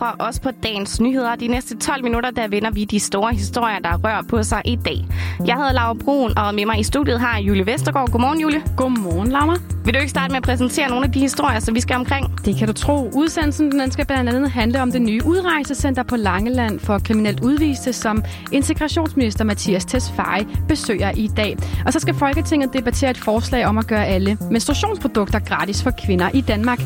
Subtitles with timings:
[0.00, 1.34] fra os på dagens nyheder.
[1.34, 4.76] De næste 12 minutter, der vender vi de store historier, der rører på sig i
[4.76, 5.06] dag.
[5.46, 8.10] Jeg hedder Laura Brun, og med mig i studiet har Julie Vestergaard.
[8.10, 8.62] Godmorgen, Julie.
[8.76, 9.56] Godmorgen, Laura.
[9.84, 12.44] Vil du ikke starte med at præsentere nogle af de historier, som vi skal omkring?
[12.44, 13.10] Det kan du tro.
[13.14, 17.92] Udsendelsen den skal blandt andet handle om det nye udrejsecenter på Langeland for kriminelt udviste,
[17.92, 21.56] som integrationsminister Mathias Tesfaye besøger i dag.
[21.86, 26.30] Og så skal Folketinget debattere et forslag om at gøre alle menstruationsprodukter gratis for kvinder
[26.34, 26.80] i Danmark.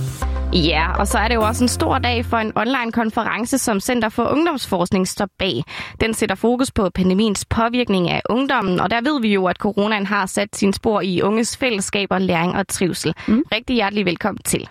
[0.53, 4.09] Ja, og så er det jo også en stor dag for en online-konference, som Center
[4.09, 5.63] for Ungdomsforskning står bag.
[6.01, 10.07] Den sætter fokus på pandemiens påvirkning af ungdommen, og der ved vi jo, at coronaen
[10.07, 13.15] har sat sin spor i unges fællesskaber, læring og trivsel.
[13.29, 13.43] Mm.
[13.53, 14.69] Rigtig hjertelig velkommen til.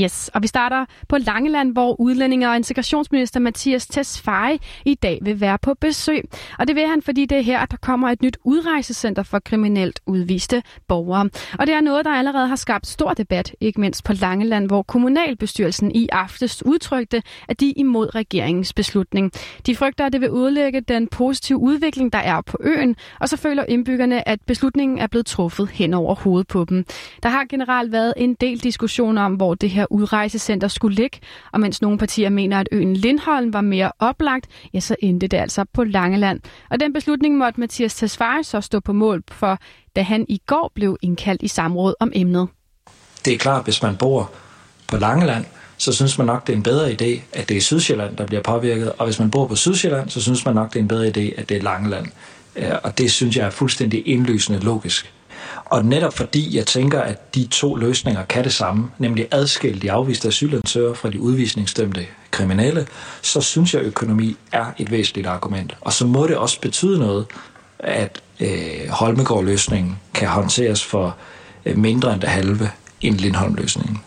[0.00, 5.40] Yes, og vi starter på Langeland, hvor udlændinge- og integrationsminister Mathias Tesfaye i dag vil
[5.40, 6.24] være på besøg.
[6.58, 9.38] Og det vil han, fordi det er her, at der kommer et nyt udrejsecenter for
[9.38, 11.30] kriminelt udviste borgere.
[11.58, 14.82] Og det er noget, der allerede har skabt stor debat, ikke mindst på Langeland, hvor
[14.82, 19.32] kommunalbestyrelsen i aftes udtrykte, at de er imod regeringens beslutning.
[19.66, 23.36] De frygter, at det vil udlægge den positive udvikling, der er på øen, og så
[23.36, 26.84] føler indbyggerne, at beslutningen er blevet truffet hen over hovedet på dem.
[27.22, 31.18] Der har generelt været en del diskussioner om, hvor det her her udrejsecenter skulle ligge,
[31.52, 35.36] og mens nogle partier mener, at øen Lindholm var mere oplagt, ja, så endte det
[35.36, 36.40] altså på Langeland.
[36.70, 39.58] Og den beslutning måtte Mathias Tesfaye så stå på mål for,
[39.96, 42.48] da han i går blev indkaldt i samråd om emnet.
[43.24, 44.30] Det er klart, hvis man bor
[44.88, 45.44] på Langeland,
[45.76, 48.42] så synes man nok, det er en bedre idé, at det er Sydsjælland, der bliver
[48.42, 48.92] påvirket.
[48.92, 51.40] Og hvis man bor på Sydsjælland, så synes man nok, det er en bedre idé,
[51.40, 52.06] at det er Langeland.
[52.82, 55.14] Og det synes jeg er fuldstændig indlysende logisk.
[55.64, 59.92] Og netop fordi jeg tænker, at de to løsninger kan det samme, nemlig adskille de
[59.92, 62.86] afviste asylansøgere fra de udvisningsdømte kriminelle,
[63.22, 65.76] så synes jeg, at økonomi er et væsentligt argument.
[65.80, 67.26] Og så må det også betyde noget,
[67.78, 71.16] at øh, Holmegård-løsningen kan håndteres for
[71.66, 74.02] øh, mindre end det halve end Lindholm-løsningen.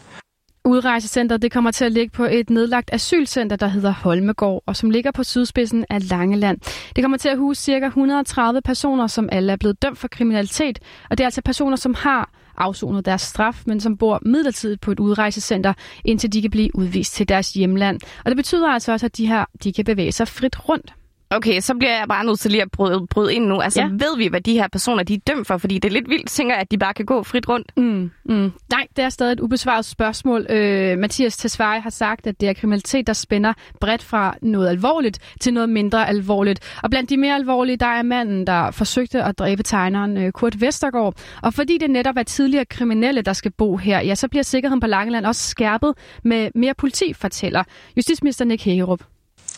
[0.70, 4.90] Udrejsecenteret det kommer til at ligge på et nedlagt asylcenter, der hedder Holmegård, og som
[4.90, 6.57] ligger på sydspidsen af Langeland.
[6.96, 7.85] Det kommer til at huse ca.
[7.85, 11.94] 130 personer, som alle er blevet dømt for kriminalitet, og det er altså personer, som
[11.94, 15.74] har afsonet deres straf, men som bor midlertidigt på et udrejsecenter,
[16.06, 18.00] indtil de kan blive udvist til deres hjemland.
[18.25, 20.94] Og det betyder altså også, at de her de kan bevæge sig frit rundt.
[21.31, 23.62] Okay, så bliver jeg bare nødt til lige at bryde, bryde ind nu.
[23.62, 23.88] Altså, ja.
[23.88, 25.57] ved vi, hvad de her personer de er dømt for?
[25.57, 27.78] Fordi det er lidt vildt, tænker jeg, at de bare kan gå frit rundt.
[27.78, 28.51] Mm, mm.
[28.72, 30.45] Nej, det er stadig et ubesvaret spørgsmål.
[30.50, 35.19] Øh, Mathias Tesfaye har sagt, at det er kriminalitet, der spænder bredt fra noget alvorligt
[35.41, 36.59] til noget mindre alvorligt.
[36.84, 40.62] Og blandt de mere alvorlige, der er manden, der forsøgte at dræbe tegneren øh, Kurt
[40.62, 41.16] Vestergaard.
[41.41, 44.79] Og fordi det netop er tidligere kriminelle, der skal bo her, ja, så bliver sikkerheden
[44.79, 47.63] på Langeland også skærpet med mere politi, fortæller
[47.97, 49.01] justitsminister Nick Hægerup.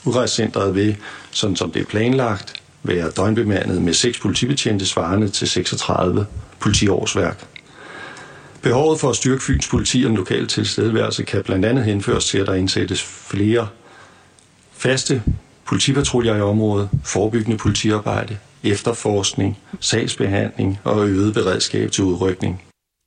[0.06, 0.98] Udrejsecentret vil,
[1.32, 6.26] sådan som det er planlagt, være døgnbemandet med seks politibetjente svarende til 36
[6.60, 7.46] politiårsværk.
[8.62, 12.38] Behovet for at styrke Fyns politi og den lokale tilstedeværelse kan blandt andet henføres til,
[12.38, 13.68] at der indsættes flere
[14.72, 15.24] faste
[15.66, 22.62] politipatruljer i området, forebyggende politiarbejde, efterforskning, sagsbehandling og øget beredskab til udrykning.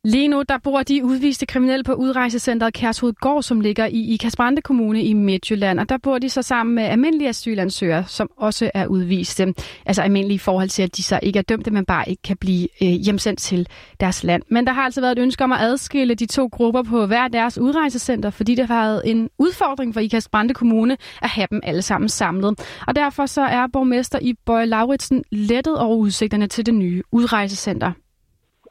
[0.06, 4.62] Lige nu der bor de udviste kriminelle på udrejsecentret Kærshovedgård, som ligger i Ikast Brande
[4.62, 5.80] Kommune i Midtjylland.
[5.80, 9.54] Og der bor de så sammen med almindelige asylansøgere, som også er udviste.
[9.86, 12.36] Altså almindelige i forhold til, at de så ikke er dømte, men bare ikke kan
[12.36, 13.68] blive øh, hjemsendt til
[14.00, 14.42] deres land.
[14.48, 17.28] Men der har altså været et ønske om at adskille de to grupper på hver
[17.28, 21.60] deres udrejsecenter, fordi det har været en udfordring for Ikast Brande Kommune at have dem
[21.62, 22.60] alle sammen samlet.
[22.86, 27.92] Og derfor så er borgmester i Bøje Lauritsen lettet over udsigterne til det nye udrejsecenter.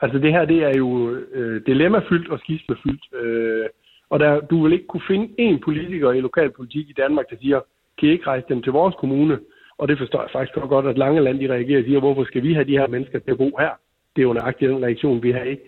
[0.03, 0.89] Altså det her, det er jo
[1.33, 3.05] øh, dilemmafyldt og skismefyldt.
[3.21, 3.65] Øh,
[4.09, 7.59] og der, du vil ikke kunne finde én politiker i lokalpolitik i Danmark, der siger,
[7.97, 9.39] kan I ikke rejse dem til vores kommune?
[9.77, 12.53] Og det forstår jeg faktisk godt, at Langeland de reagerer og siger, hvorfor skal vi
[12.53, 13.71] have de her mennesker til at bo her?
[14.15, 15.63] Det er jo nøjagtigt den reaktion, vi har ikke,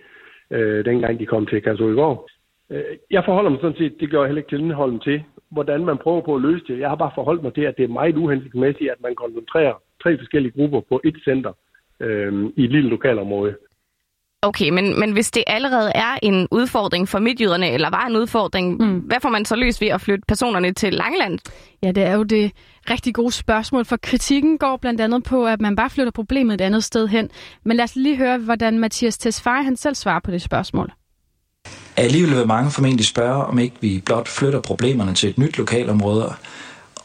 [0.51, 2.29] øh, dengang de kom til Kærsøgård.
[2.69, 5.85] Øh, jeg forholder mig sådan set, det gør jeg heller ikke til indholden til, hvordan
[5.85, 6.79] man prøver på at løse det.
[6.79, 9.73] Jeg har bare forholdt mig til, at det er meget uhensigtsmæssigt, at man koncentrerer
[10.03, 11.53] tre forskellige grupper på et center
[11.99, 13.55] øh, i et lille lokalområde.
[14.45, 18.77] Okay, men, men hvis det allerede er en udfordring for midtjyderne, eller var en udfordring,
[18.77, 18.97] mm.
[18.97, 21.39] hvad får man så løst ved at flytte personerne til Langeland?
[21.83, 22.51] Ja, det er jo det
[22.89, 26.61] rigtig gode spørgsmål, for kritikken går blandt andet på, at man bare flytter problemet et
[26.61, 27.29] andet sted hen.
[27.63, 30.91] Men lad os lige høre, hvordan Mathias Tesfaye han selv svarer på det spørgsmål.
[31.97, 36.33] Alligevel vil mange formentlig spørge, om ikke vi blot flytter problemerne til et nyt lokalområde.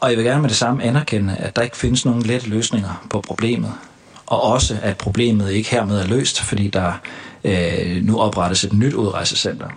[0.01, 3.07] Og jeg vil gerne med det samme anerkende, at der ikke findes nogen lette løsninger
[3.09, 3.73] på problemet.
[4.25, 6.93] Og også, at problemet ikke hermed er løst, fordi der
[7.43, 9.67] øh, nu oprettes et nyt udrejsecenter.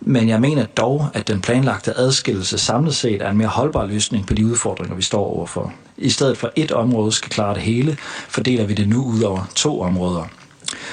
[0.00, 4.26] Men jeg mener dog, at den planlagte adskillelse samlet set er en mere holdbar løsning
[4.26, 5.72] på de udfordringer, vi står overfor.
[5.96, 7.96] I stedet for et område skal klare det hele,
[8.28, 10.24] fordeler vi det nu ud over to områder.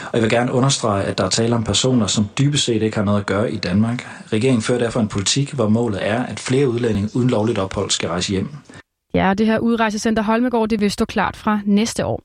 [0.06, 2.98] Og jeg vil gerne understrege, at der er tale om personer, som dybest set ikke
[2.98, 4.08] har noget at gøre i Danmark.
[4.34, 8.10] Regeringen fører derfor en politik, hvor målet er, at flere udlændinge uden lovligt ophold skal
[8.10, 8.50] rejse hjem.
[9.14, 12.25] Ja, det her udrejsecenter Holmegård, det vil stå klart fra næste år.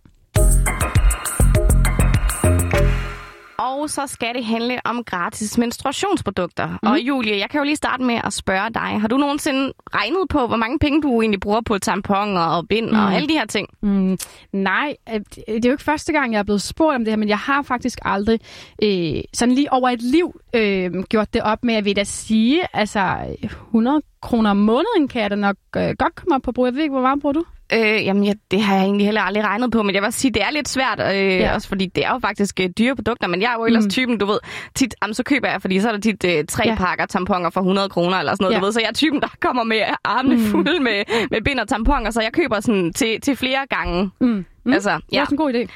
[3.81, 6.67] Og så skal det handle om gratis menstruationsprodukter.
[6.69, 6.89] Mm.
[6.89, 9.01] Og Julie, jeg kan jo lige starte med at spørge dig.
[9.01, 12.91] Har du nogensinde regnet på, hvor mange penge du egentlig bruger på tamponer og bind
[12.91, 12.99] mm.
[12.99, 13.69] og alle de her ting?
[13.83, 14.19] Mm,
[14.53, 17.17] nej, øh, det er jo ikke første gang, jeg er blevet spurgt om det her,
[17.17, 18.41] men jeg har faktisk aldrig
[18.83, 22.63] øh, sådan lige over et liv øh, gjort det op med, at vi da sige,
[22.73, 26.67] altså 100 kroner om måneden kan jeg da nok øh, godt komme op på brug.
[26.67, 27.45] Jeg ved ikke, hvor meget bruger du?
[27.73, 30.31] Øh, jamen, ja, det har jeg egentlig heller aldrig regnet på, men jeg vil sige,
[30.31, 31.55] det er lidt svært, øh, ja.
[31.55, 33.91] også fordi det er jo faktisk øh, dyre produkter, men jeg er jo ellers mm.
[33.91, 34.39] typen, du ved,
[34.75, 36.75] tit, jamen, så køber jeg, fordi så er der tit øh, tre ja.
[36.75, 38.61] pakker tamponer for 100 kroner eller sådan noget, ja.
[38.61, 40.43] du ved, så jeg er typen, der kommer med armene mm.
[40.43, 44.11] fulde med, med bind og tamponer, så jeg køber sådan til, til flere gange.
[44.21, 44.45] Mm.
[44.65, 44.73] Mm.
[44.73, 44.99] Altså, ja.
[45.11, 45.69] Det er også en god idé.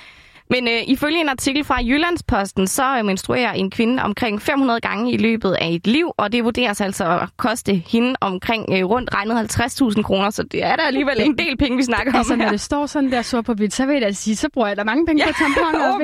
[0.51, 5.13] Men øh, ifølge en artikel fra Jyllandsposten, så øh, menstruerer en kvinde omkring 500 gange
[5.13, 9.15] i løbet af et liv, og det vurderes altså at koste hende omkring øh, rundt
[9.15, 12.41] regnet 50.000 kroner, så det er da alligevel en del penge, vi snakker altså, om
[12.41, 12.47] her.
[12.47, 14.69] når det står sådan der sort på hvidt, så vil jeg da sige, så bruger
[14.69, 16.01] jeg da mange penge ja, på tamponer og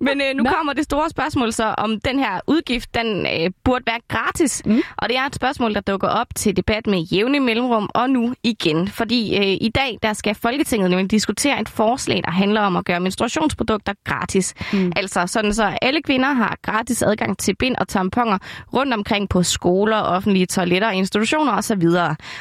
[0.00, 0.50] Men øh, nu Nå.
[0.50, 4.62] kommer det store spørgsmål så, om den her udgift, den øh, burde være gratis.
[4.66, 4.82] Mm.
[4.96, 8.34] Og det er et spørgsmål, der dukker op til debat med jævne mellemrum, og nu
[8.42, 8.88] igen.
[8.88, 12.84] Fordi øh, i dag, der skal Folketinget nemlig diskutere et forslag, der handler om at
[12.84, 14.54] gøre menstruationsprodukter gratis.
[14.72, 14.92] Mm.
[14.96, 18.38] Altså sådan så alle kvinder har gratis adgang til bind og tamponer
[18.74, 21.86] rundt omkring på skoler, offentlige toiletter, institutioner osv.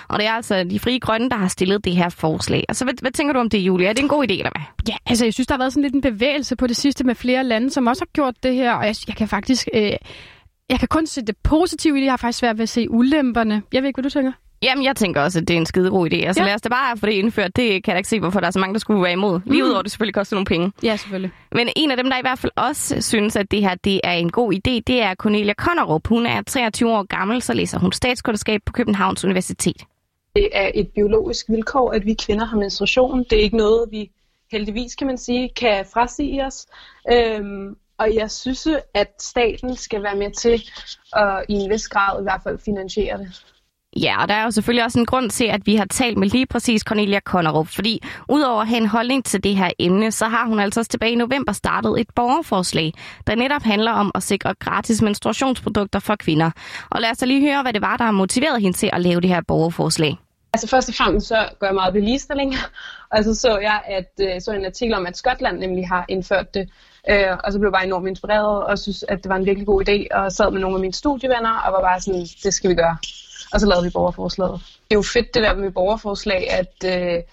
[0.07, 2.63] Og det er altså de frie grønne, der har stillet det her forslag.
[2.69, 3.89] Altså hvad, hvad tænker du om det, Julia?
[3.89, 4.65] Er det en god idé, eller hvad?
[4.89, 7.15] Ja, altså jeg synes, der har været sådan lidt en bevægelse på det sidste med
[7.15, 9.68] flere lande, som også har gjort det her, og jeg, jeg kan faktisk...
[9.73, 9.91] Øh,
[10.69, 12.06] jeg kan kun se det positive i det.
[12.06, 13.61] Jeg har faktisk svært ved at se ulemperne.
[13.73, 14.31] Jeg ved ikke, hvad du tænker.
[14.65, 16.15] Jamen, jeg tænker også, at det er en skide god idé.
[16.15, 16.47] Altså ja.
[16.47, 17.56] lad os da bare få det indført.
[17.56, 19.39] Det kan jeg da ikke se, hvorfor der er så mange, der skulle være imod.
[19.45, 19.67] Lige mm.
[19.67, 20.71] udover, det selvfølgelig koster nogle penge.
[20.83, 21.31] Ja, selvfølgelig.
[21.51, 24.12] Men en af dem, der i hvert fald også synes, at det her det er
[24.12, 26.07] en god idé, det er Cornelia Konnerup.
[26.07, 29.83] Hun er 23 år gammel, så læser hun statskundskab på Københavns Universitet.
[30.35, 33.25] Det er et biologisk vilkår, at vi kvinder har menstruation.
[33.29, 34.11] Det er ikke noget, vi
[34.51, 36.68] heldigvis, kan man sige, kan frasige os.
[37.11, 40.63] Øhm, og jeg synes, at staten skal være med til
[41.13, 43.45] at i en vis grad i hvert fald finansiere det.
[44.01, 46.30] Ja, og der er jo selvfølgelig også en grund til, at vi har talt med
[46.30, 50.25] lige præcis Cornelia Konnerup, fordi udover at have en holdning til det her emne, så
[50.25, 52.94] har hun altså også tilbage i november startet et borgerforslag,
[53.27, 56.51] der netop handler om at sikre gratis menstruationsprodukter for kvinder.
[56.89, 59.01] Og lad os da lige høre, hvad det var, der har motiveret hende til at
[59.01, 60.18] lave det her borgerforslag.
[60.53, 62.53] Altså først og fremmest så gør jeg meget ved ligestilling,
[63.12, 66.53] og så så jeg, at, øh, så en artikel om, at Skotland nemlig har indført
[66.53, 66.69] det,
[67.09, 69.68] øh, og så blev jeg bare enormt inspireret og synes, at det var en virkelig
[69.68, 72.69] god idé, og sad med nogle af mine studievenner og var bare sådan, det skal
[72.69, 72.97] vi gøre
[73.56, 74.60] og så lavede vi borgerforslaget.
[74.62, 77.24] Det er jo fedt det der med borgerforslag, at øh,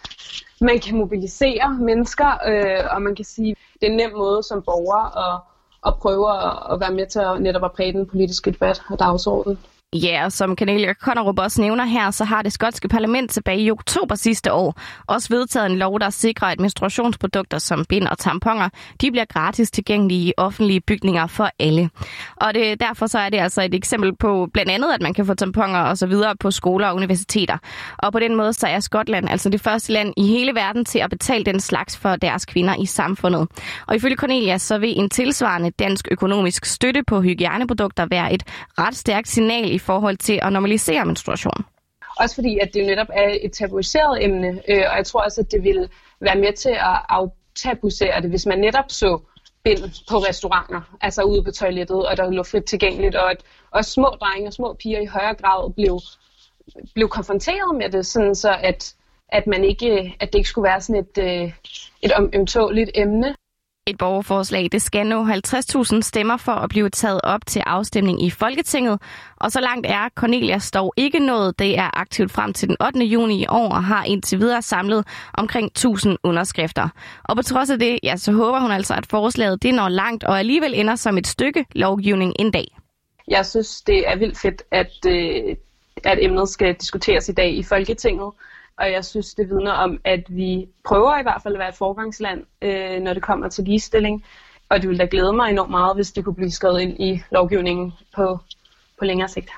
[0.61, 4.63] man kan mobilisere mennesker, øh, og man kan sige, det er en nem måde som
[4.63, 5.41] borger at,
[5.87, 8.99] at prøve at, at være med til at netop at præge den politiske debat og
[8.99, 9.59] dagsordenen.
[9.95, 13.71] Ja, og som Cornelia Connerup også nævner her, så har det skotske parlament tilbage i
[13.71, 18.69] oktober sidste år også vedtaget en lov, der sikrer, at menstruationsprodukter som bind og tamponer,
[19.01, 21.91] de bliver gratis tilgængelige i offentlige bygninger for alle.
[22.37, 25.27] Og det, derfor så er det altså et eksempel på blandt andet, at man kan
[25.27, 27.59] få tamponer og så videre på skoler og universiteter.
[27.99, 30.99] Og på den måde så er Skotland altså det første land i hele verden til
[30.99, 33.49] at betale den slags for deres kvinder i samfundet.
[33.87, 38.43] Og ifølge Cornelia så vil en tilsvarende dansk økonomisk støtte på hygiejneprodukter være et
[38.79, 41.65] ret stærkt signal i forhold til at normalisere menstruation.
[42.17, 45.53] Også fordi, at det netop er et tabuiseret emne, øh, og jeg tror også, at
[45.53, 45.89] det ville
[46.21, 49.21] være med til at aftabuisere det, hvis man netop så
[49.65, 49.79] bind
[50.11, 54.09] på restauranter, altså ude på toilettet, og der lå frit tilgængeligt, og at også små
[54.21, 56.01] drenge og små piger i højere grad blev,
[56.95, 58.95] blev konfronteret med det, sådan så at,
[59.29, 61.53] at, man ikke, at det ikke skulle være sådan et, øh,
[62.03, 63.35] et ømtåligt emne.
[63.87, 68.31] Et borgerforslag det skal nå 50.000 stemmer for at blive taget op til afstemning i
[68.31, 69.03] Folketinget.
[69.37, 71.59] Og så langt er Cornelias dog ikke nået.
[71.59, 73.05] Det er aktivt frem til den 8.
[73.05, 76.89] juni i år og har indtil videre samlet omkring 1000 underskrifter.
[77.25, 80.25] Og på trods af det, ja, så håber hun altså, at forslaget det når langt
[80.25, 82.77] og alligevel ender som et stykke lovgivning en dag.
[83.29, 85.57] Jeg synes, det er vildt fedt, at, øh,
[86.05, 88.33] at emnet skal diskuteres i dag i Folketinget
[88.79, 91.75] og jeg synes, det vidner om, at vi prøver i hvert fald at være et
[91.75, 94.25] forgangsland, øh, når det kommer til ligestilling.
[94.69, 97.23] Og det ville da glæde mig enormt meget, hvis det kunne blive skrevet ind i
[97.31, 98.39] lovgivningen på,
[98.99, 99.51] på længere sigt.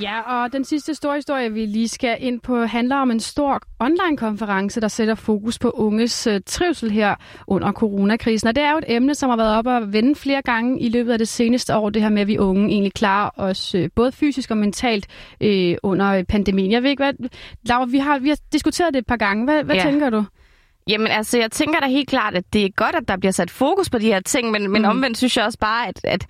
[0.00, 3.60] Ja, og den sidste store historie, vi lige skal ind på, handler om en stor
[3.80, 7.14] online-konference, der sætter fokus på unges uh, trivsel her
[7.46, 8.48] under coronakrisen.
[8.48, 10.88] Og det er jo et emne, som har været op og vende flere gange i
[10.88, 13.84] løbet af det seneste år, det her med, at vi unge egentlig klarer os uh,
[13.94, 15.06] både fysisk og mentalt
[15.44, 16.72] uh, under pandemien.
[16.72, 17.28] Jeg ved ikke, hvad...
[17.66, 19.44] Laura, vi har, vi har diskuteret det et par gange.
[19.44, 19.82] Hvad, hvad ja.
[19.82, 20.24] tænker du?
[20.88, 23.50] Jamen altså, jeg tænker da helt klart, at det er godt, at der bliver sat
[23.50, 24.88] fokus på de her ting, men, men mm.
[24.88, 26.26] omvendt synes jeg også bare, at, at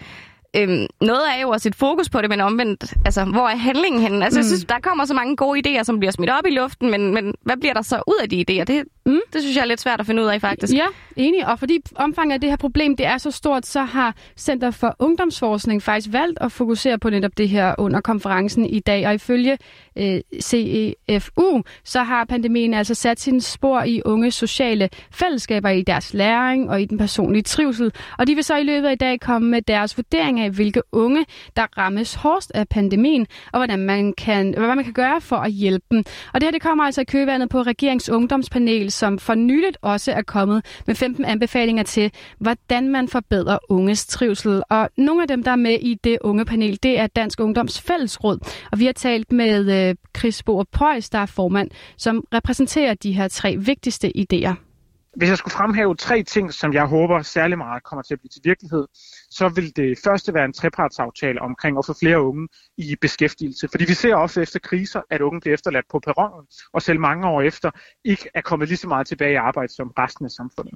[0.56, 4.02] øhm, noget er jo at sætte fokus på det, men omvendt, altså, hvor er handlingen
[4.02, 4.24] henne?
[4.24, 4.42] Altså, mm.
[4.42, 7.14] jeg synes, der kommer så mange gode idéer, som bliver smidt op i luften, men,
[7.14, 8.64] men hvad bliver der så ud af de idéer?
[8.64, 9.20] Det, mm.
[9.32, 10.74] det synes jeg er lidt svært at finde ud af, faktisk.
[10.74, 11.46] Ja, enig.
[11.46, 14.96] Og fordi omfanget af det her problem, det er så stort, så har Center for
[14.98, 19.06] Ungdomsforskning faktisk valgt at fokusere på netop det her under konferencen i dag.
[19.06, 19.58] Og ifølge
[19.98, 26.14] øh, CEFU, så har pandemien altså sat sin spor i unge sociale fællesskaber i deres
[26.14, 27.92] læring og i den personlige trivsel.
[28.18, 30.82] Og de vil så i løbet af i dag komme med deres vurdering af, hvilke
[30.92, 31.26] unge,
[31.56, 35.52] der rammes hårdest af pandemien, og hvordan man kan, hvad man kan gøre for at
[35.52, 36.04] hjælpe dem.
[36.34, 40.12] Og det her det kommer altså i køvandet på Regerings Ungdomspanel, som for nyligt også
[40.12, 44.62] er kommet med 15 anbefalinger til, hvordan man forbedrer unges trivsel.
[44.70, 47.80] Og nogle af dem, der er med i det unge panel, det er Dansk Ungdoms
[47.80, 48.38] Fællesråd.
[48.72, 53.12] Og vi har talt med øh, Chris Boer Pøjs, der er formand, som repræsenterer de
[53.12, 54.69] her tre vigtigste idéer.
[55.16, 58.28] Hvis jeg skulle fremhæve tre ting, som jeg håber særlig meget kommer til at blive
[58.28, 58.86] til virkelighed,
[59.30, 62.48] så vil det første være en trepartsaftale omkring at få flere unge
[62.78, 63.68] i beskæftigelse.
[63.68, 67.28] Fordi vi ser ofte efter kriser, at unge bliver efterladt på perronen, og selv mange
[67.28, 67.70] år efter
[68.04, 70.74] ikke er kommet lige så meget tilbage i arbejde som resten af samfundet.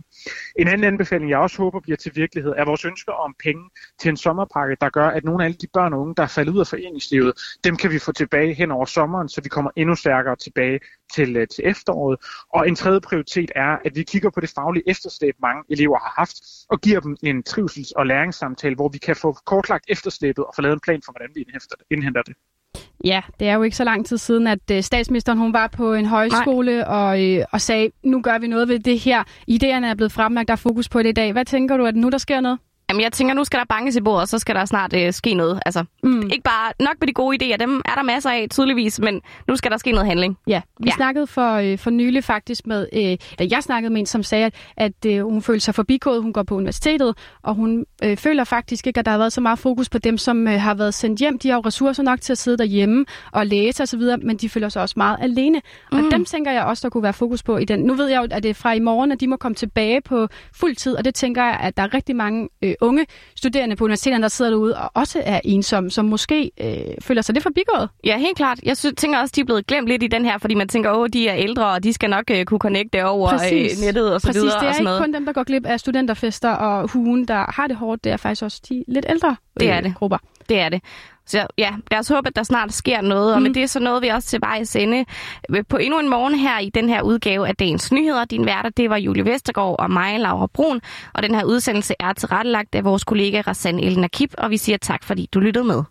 [0.58, 4.08] En anden anbefaling, jeg også håber bliver til virkelighed, er vores ønske om penge til
[4.08, 6.52] en sommerpakke, der gør, at nogle af alle de børn og unge, der er faldet
[6.52, 7.32] ud af foreningslivet,
[7.64, 10.80] dem kan vi få tilbage hen over sommeren, så vi kommer endnu stærkere tilbage
[11.14, 12.18] til, øh, til efteråret.
[12.52, 16.12] Og en tredje prioritet er, at vi kigger på det faglige efterslæb, mange elever har
[16.16, 16.36] haft,
[16.68, 20.62] og giver dem en trivsels- og læringssamtale, hvor vi kan få kortlagt efterslæbet og få
[20.62, 21.46] lavet en plan for, hvordan vi
[21.90, 22.34] indhenter det.
[23.04, 25.94] Ja, det er jo ikke så lang tid siden, at øh, statsministeren hun var på
[25.94, 29.24] en højskole og, øh, og sagde, nu gør vi noget ved det her.
[29.50, 31.32] Idéerne er blevet fremlagt, der er fokus på det i dag.
[31.32, 32.58] Hvad tænker du, at nu der sker noget?
[32.90, 35.12] Jamen, jeg tænker, nu skal der banges i bordet, og så skal der snart øh,
[35.12, 35.60] ske noget.
[35.66, 36.22] Altså, mm.
[36.22, 39.56] ikke bare nok med de gode idéer, dem er der masser af, tydeligvis, men nu
[39.56, 40.38] skal der ske noget handling.
[40.46, 40.94] Ja, vi ja.
[40.96, 44.54] snakkede for, øh, for nylig faktisk med, øh, jeg snakkede med en, som sagde, at,
[44.76, 48.86] at øh, hun følte sig forbigået, hun går på universitetet, og hun øh, føler faktisk
[48.86, 51.20] ikke, at der har været så meget fokus på dem, som øh, har været sendt
[51.20, 51.38] hjem.
[51.38, 54.68] De har jo ressourcer nok til at sidde derhjemme og læse osv., men de føler
[54.68, 55.60] sig også meget alene.
[55.92, 55.98] Mm.
[55.98, 57.80] Og dem tænker jeg også, der kunne være fokus på i den.
[57.80, 60.00] Nu ved jeg jo, at det er fra i morgen, at de må komme tilbage
[60.00, 63.76] på fuld tid, og det tænker jeg, at der er rigtig mange øh, unge studerende
[63.76, 67.42] på universiteterne, der sidder derude og også er ensomme, som måske øh, føler sig lidt
[67.42, 67.88] forbigået.
[68.04, 68.58] Ja, helt klart.
[68.62, 70.92] Jeg synes, tænker også, de er blevet glemt lidt i den her, fordi man tænker,
[70.92, 74.20] åh, de er ældre, og de skal nok øh, kunne connecte over øh, nettet og
[74.20, 74.42] så Præcis.
[74.42, 74.58] videre.
[74.60, 75.00] det er og sådan ikke noget.
[75.02, 78.04] kun dem, der går glip af studenterfester og hugen, der har det hårdt.
[78.04, 79.94] Det er faktisk også de lidt ældre Det er det.
[79.94, 80.18] grupper.
[80.48, 80.80] Det er det.
[81.26, 83.32] Så ja, lad os håbe, at der snart sker noget.
[83.32, 83.34] Mm.
[83.36, 85.04] Og med det så nåede vi også til vejs ende
[85.68, 88.24] på endnu en morgen her i den her udgave af Dagens Nyheder.
[88.24, 90.80] Din værter, det var Julie Vestergaard og mig, Laura Brun.
[91.14, 94.78] Og den her udsendelse er tilrettelagt af vores kollega Rassan El Nakib, og vi siger
[94.78, 95.82] tak, fordi du lyttede med.